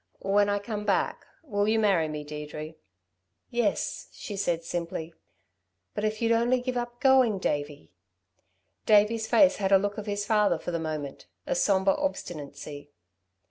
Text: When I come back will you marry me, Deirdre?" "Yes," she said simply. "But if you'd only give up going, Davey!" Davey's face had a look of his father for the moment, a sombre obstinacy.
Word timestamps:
When 0.21 0.49
I 0.49 0.57
come 0.57 0.83
back 0.83 1.27
will 1.43 1.67
you 1.67 1.77
marry 1.77 2.07
me, 2.07 2.23
Deirdre?" 2.23 2.73
"Yes," 3.51 4.07
she 4.11 4.35
said 4.35 4.63
simply. 4.63 5.13
"But 5.93 6.03
if 6.03 6.23
you'd 6.23 6.31
only 6.31 6.59
give 6.59 6.75
up 6.75 6.99
going, 6.99 7.37
Davey!" 7.37 7.91
Davey's 8.87 9.27
face 9.27 9.57
had 9.57 9.71
a 9.71 9.77
look 9.77 9.99
of 9.99 10.07
his 10.07 10.25
father 10.25 10.57
for 10.57 10.71
the 10.71 10.79
moment, 10.79 11.27
a 11.45 11.53
sombre 11.53 11.93
obstinacy. 11.93 12.89